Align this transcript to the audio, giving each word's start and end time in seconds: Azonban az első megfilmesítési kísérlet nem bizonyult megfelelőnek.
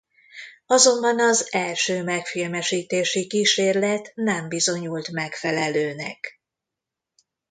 Azonban 0.65 1.19
az 1.19 1.47
első 1.53 2.03
megfilmesítési 2.03 3.27
kísérlet 3.27 4.11
nem 4.15 4.47
bizonyult 4.49 5.11
megfelelőnek. 5.11 6.41